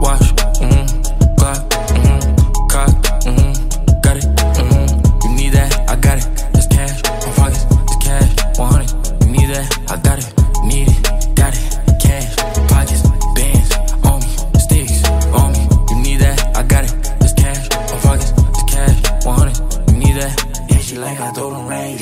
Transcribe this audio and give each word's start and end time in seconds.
Watch, 0.00 0.26
mmm, 0.60 0.86
Glock, 1.38 1.60
mmm, 1.94 2.20
cock, 2.70 2.90
mmm, 3.24 3.52
got 4.02 4.16
it, 4.16 4.24
mmm. 4.58 4.88
You 5.24 5.30
need 5.36 5.52
that, 5.52 5.70
I 5.88 5.96
got 5.96 6.18
it. 6.18 6.26
It's 6.54 6.66
cash, 6.66 7.02
my 7.04 7.32
pockets, 7.38 7.64
it's 7.70 7.96
cash, 8.04 8.58
100. 8.58 9.24
You 9.24 9.30
need 9.32 9.48
that, 9.54 9.66
I 9.90 9.96
got 9.96 10.18
it, 10.18 10.28
need 10.64 10.88
it, 10.88 11.36
got 11.36 11.54
it. 11.54 11.62
Cash, 12.00 12.36
pockets, 12.68 13.02
bands, 13.36 13.70
on 14.04 14.20
me, 14.20 14.30
sticks, 14.58 15.04
on 15.32 15.52
me. 15.52 15.62
You 15.90 15.96
need 16.02 16.18
that, 16.20 16.56
I 16.56 16.62
got 16.62 16.84
it. 16.84 16.92
It's 17.22 17.32
cash, 17.34 17.68
my 17.70 17.98
pockets, 18.00 18.32
it's 18.32 18.64
cash, 18.72 19.24
100. 19.24 19.90
You 19.90 19.96
need 19.98 20.16
that. 20.20 20.66
Yeah, 20.70 20.78
she 20.78 20.98
like 20.98 21.20
I 21.20 21.30
throw 21.32 21.50
them 21.50 21.66
rain, 21.68 21.96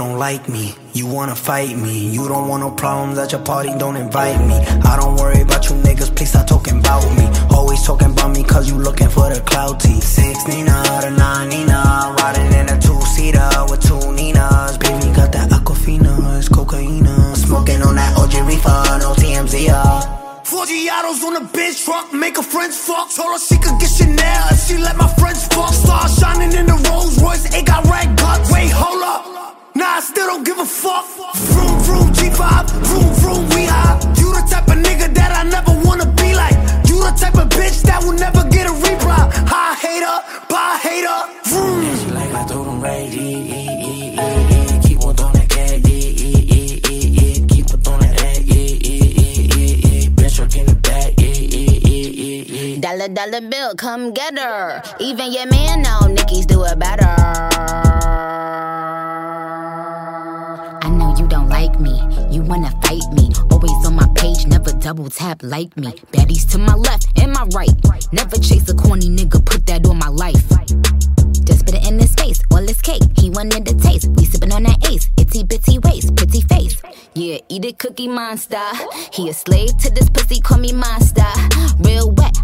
like 0.00 0.48
me. 0.48 0.74
You 0.94 1.06
wanna 1.06 1.34
fight 1.34 1.76
me. 1.76 2.08
You 2.08 2.28
don't 2.28 2.48
want 2.48 2.62
no 2.62 2.70
problems 2.70 3.18
at 3.18 3.32
your 3.32 3.42
party, 3.42 3.70
don't 3.78 3.96
invite 3.96 4.40
me. 4.46 4.54
I 4.54 4.96
don't 4.96 5.16
worry 5.16 5.42
about 5.42 5.68
you 5.68 5.76
niggas, 5.76 6.14
please 6.16 6.30
stop 6.30 6.46
talking 6.46 6.78
about 6.78 7.04
me. 7.18 7.26
Always 7.50 7.82
talking 7.84 8.12
about 8.12 8.30
me 8.36 8.42
cause 8.42 8.70
you 8.70 8.76
looking 8.78 9.08
for 9.08 9.28
the 9.28 9.40
clouty. 9.40 10.00
Six 10.00 10.46
Nina, 10.48 10.82
the 11.02 11.10
nine 11.10 11.48
Nina. 11.50 12.14
Riding 12.18 12.52
in 12.58 12.68
a 12.70 12.80
two 12.80 13.00
seater 13.02 13.50
with 13.68 13.82
two 13.82 14.12
Ninas. 14.12 14.78
Baby 14.78 15.14
got 15.14 15.32
that 15.32 15.50
Aquafina, 15.50 16.38
it's 16.38 16.48
cocaine. 16.48 17.06
Smoking 17.34 17.82
on 17.82 17.96
that 17.96 18.16
OG 18.16 18.34
reefer, 18.46 18.98
no 18.98 19.12
TMZ. 19.14 19.68
Uh. 19.68 20.44
Four 20.44 20.64
Giottos 20.66 21.22
on 21.24 21.36
a 21.36 21.40
bitch 21.40 21.84
truck, 21.84 22.12
make 22.12 22.36
her 22.36 22.42
friends 22.42 22.76
fuck. 22.78 23.10
Told 23.14 23.32
her 23.32 23.38
she 23.38 23.56
could 23.58 23.78
get 23.80 23.90
Chanel 23.90 24.46
if 24.50 24.66
she 24.66 24.76
let 24.78 24.96
my 24.96 25.08
friends 25.14 25.46
fuck. 25.48 25.72
Star 25.72 26.08
shining 26.08 26.52
in 26.58 26.66
the 26.66 26.78
Rolls 26.88 27.22
Royce, 27.22 27.44
it 27.54 27.66
got 27.66 27.84
red. 27.84 28.16
A 30.62 30.66
fuck. 30.66 31.04
Vroom, 31.34 31.78
vroom, 31.82 32.08
G5, 32.12 32.70
vroom, 32.86 33.12
vroom, 33.20 33.48
we 33.50 33.64
high. 33.66 33.98
You 34.18 34.32
the 34.32 34.42
type 34.48 34.68
of 34.68 34.78
nigga 34.78 35.12
that 35.14 35.32
I 35.32 35.42
never 35.50 35.72
wanna 35.86 36.06
be 36.12 36.34
like. 36.34 36.54
You 36.88 37.02
the 37.02 37.12
type 37.18 37.34
of 37.34 37.48
bitch 37.48 37.82
that 37.82 38.02
will 38.02 38.12
never 38.12 38.48
get 38.48 38.68
a 38.68 38.72
reply. 38.72 39.28
High 39.52 39.74
hater, 39.82 40.22
bye 40.48 40.78
hater, 40.80 41.18
vroom. 41.50 41.82
She 41.98 42.06
like 42.12 42.32
I 42.32 42.46
told 42.46 42.68
him 42.68 42.80
right, 42.80 43.10
keep 44.84 45.00
on 45.02 45.14
throwing 45.16 45.34
that 45.34 45.48
cat, 45.48 45.82
keep 47.52 47.72
on 47.72 47.80
throwing 47.82 48.02
that 48.06 48.16
cat, 48.16 48.40
bitch, 50.18 50.36
truck 50.36 50.54
in 50.56 50.66
the 50.66 50.74
back, 50.86 51.10
Dollar, 52.80 53.08
dollar 53.08 53.40
bill, 53.48 53.74
come 53.74 54.12
get 54.12 54.38
her. 54.38 54.82
Even 55.00 55.32
your 55.32 55.46
man 55.46 55.82
know 55.82 56.06
Nicki's 56.06 56.46
do 56.46 56.62
it 56.64 56.78
better. 56.78 58.31
You 61.32 62.42
wanna 62.42 62.70
fight 62.82 63.12
me? 63.12 63.30
Always 63.50 63.86
on 63.86 63.94
my 63.94 64.08
page, 64.14 64.46
never 64.46 64.72
double 64.72 65.08
tap 65.08 65.42
like 65.42 65.76
me. 65.76 65.92
Baddies 66.12 66.50
to 66.52 66.58
my 66.58 66.74
left 66.74 67.06
and 67.20 67.32
my 67.32 67.44
right. 67.54 67.70
Never 68.12 68.36
chase 68.36 68.68
a 68.68 68.74
corny 68.74 69.08
nigga, 69.08 69.44
put 69.44 69.66
that 69.66 69.86
on 69.86 69.98
my 69.98 70.08
life. 70.08 70.48
Just 71.44 71.66
put 71.66 71.74
it 71.74 71.86
in 71.86 71.98
his 71.98 72.14
face, 72.14 72.40
all 72.50 72.66
his 72.66 72.80
cake. 72.80 73.02
He 73.18 73.30
wanted 73.30 73.66
the 73.66 73.74
taste. 73.74 74.08
We 74.08 74.24
sippin' 74.24 74.52
on 74.52 74.62
that 74.64 74.90
ace, 74.90 75.10
itty 75.18 75.44
bitty 75.44 75.78
waist, 75.80 76.16
pretty 76.16 76.40
face. 76.42 76.80
Yeah, 77.14 77.38
eat 77.48 77.64
it, 77.64 77.78
cookie 77.78 78.08
monster. 78.08 78.62
He 79.12 79.28
a 79.28 79.34
slave 79.34 79.76
to 79.78 79.90
this 79.90 80.08
pussy, 80.08 80.40
call 80.40 80.58
me 80.58 80.72
monster. 80.72 81.28
Real 81.80 82.10
wet, 82.12 82.36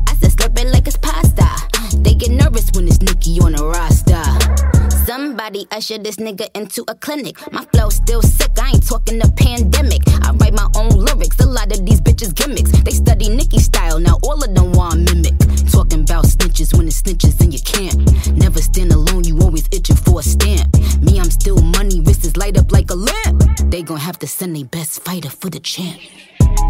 Somebody 5.49 5.67
usher 5.73 5.97
this 5.97 6.17
nigga 6.17 6.47
into 6.55 6.85
a 6.89 6.95
clinic. 6.95 7.39
My 7.51 7.65
flow 7.73 7.89
still 7.89 8.21
sick, 8.21 8.51
I 8.61 8.69
ain't 8.69 8.87
talking 8.87 9.19
the 9.19 9.33
pandemic. 9.33 10.03
I 10.21 10.33
write 10.33 10.53
my 10.53 10.69
own 10.77 10.91
lyrics, 10.91 11.41
a 11.41 11.47
lot 11.47 11.73
of 11.73 11.87
these 11.87 12.03
bitches 12.03 12.35
gimmicks. 12.35 12.71
They 12.83 12.91
study 12.91 13.31
Nicki 13.31 13.59
style, 13.59 13.99
now 13.99 14.19
all 14.25 14.45
of 14.45 14.55
them 14.55 14.73
want 14.73 15.09
mimic. 15.09 15.33
Talking 15.73 16.03
about 16.03 16.27
snitches 16.27 16.77
when 16.77 16.87
it's 16.87 17.01
snitches 17.01 17.41
and 17.41 17.55
you 17.55 17.61
can't. 17.65 17.97
Never 18.37 18.61
stand 18.61 18.93
alone, 18.93 19.25
you 19.25 19.41
always 19.41 19.67
itching 19.73 19.97
for 19.97 20.21
a 20.21 20.23
stamp. 20.23 20.69
Me, 21.01 21.19
I'm 21.19 21.31
still 21.31 21.63
money, 21.63 22.03
wrists 22.03 22.37
light 22.37 22.59
up 22.59 22.71
like 22.71 22.91
a 22.91 22.95
lamp. 22.95 23.43
They 23.71 23.81
gon' 23.81 23.97
have 23.97 24.19
to 24.19 24.27
send 24.27 24.55
their 24.55 24.67
best 24.67 25.03
fighter 25.03 25.31
for 25.31 25.49
the 25.49 25.61
champ. 25.61 25.99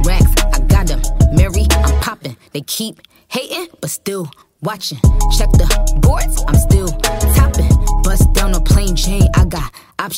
Racks, 0.05 0.31
I 0.55 0.61
got 0.61 0.87
them. 0.87 1.03
Mary, 1.33 1.67
I'm 1.73 2.01
popping. 2.01 2.37
They 2.53 2.61
keep 2.61 3.01
hating, 3.27 3.75
but 3.81 3.91
still 3.91 4.31
watching. 4.63 4.99
Check 5.37 5.51
the 5.59 5.67
boards, 6.01 6.45
I'm 6.47 6.55
still 6.55 6.93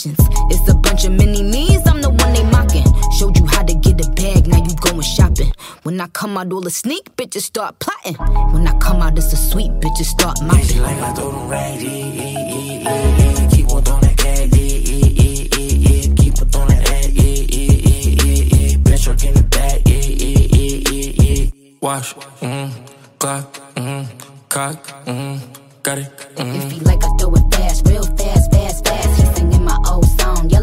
options. 0.01 0.19
It's 0.51 0.69
a 0.69 0.75
bunch 0.75 1.05
of 1.05 1.13
mini 1.13 1.43
me's, 1.43 1.87
I'm 1.87 2.01
the 2.03 2.11
one 2.11 2.33
they 2.33 2.45
mocking. 2.45 2.85
Showed 3.19 3.37
you 3.37 3.47
how 3.47 3.63
to 3.63 3.75
get 3.75 4.05
a 4.05 4.11
bag, 4.11 4.47
now 4.47 4.59
you 4.59 4.75
going 4.77 5.01
shopping. 5.03 5.53
When 5.83 6.01
I 6.01 6.07
come 6.09 6.37
out, 6.37 6.53
all 6.53 6.61
the 6.61 6.71
sneak 6.71 7.17
bitches 7.17 7.43
start 7.43 7.79
plotting. 7.79 8.17
When 8.53 8.67
I 8.67 8.77
come 8.79 9.03
out, 9.03 9.17
it's 9.19 9.33
a 9.33 9.37
sweet 9.37 9.71
bitches 9.81 10.07
start 10.07 10.41
mopping. 10.43 10.65
She 10.65 10.81
like 10.81 10.99
I 10.99 11.15
told 11.15 11.35
them 11.35 11.49
right, 11.49 11.79
keep 11.79 13.67
it 13.67 13.73
on 13.73 13.83
throwing 13.83 14.01
that 14.03 14.17
cat, 14.17 14.51
keep 16.17 16.41
on 16.41 16.49
throwing 16.49 16.69
that 16.69 16.85
cat, 16.87 17.11
bitch, 18.85 19.03
truck 19.05 19.25
in 19.25 19.35
the 19.35 19.43
back, 19.45 19.81
wash, 21.81 22.15
mm, 22.15 22.71
clock, 23.19 23.55
mm, 23.75 24.07
cock, 24.49 24.87
mm, 25.07 25.39
got 25.83 25.99
it. 25.99 26.11
Mm. 26.37 26.57
If 26.57 26.73
he 26.73 26.81
like 26.81 27.05
I 27.05 27.09
throw 27.19 27.33
it 27.35 27.55
fast, 27.55 27.87
real 27.87 28.05
fast, 28.05 28.53
fast, 28.53 28.87
fast. 28.87 29.20
Singing 29.51 29.65
my 29.65 29.77
old 29.91 30.07
song, 30.07 30.49
yelling 30.49 30.60